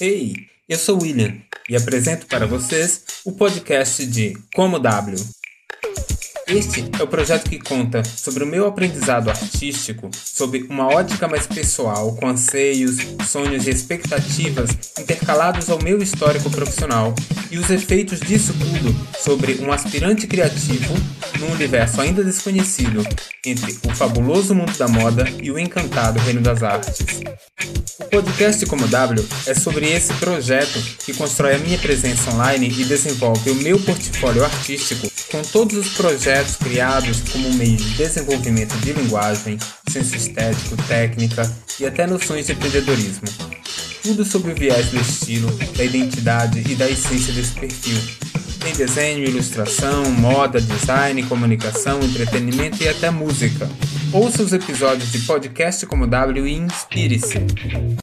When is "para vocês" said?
2.26-3.02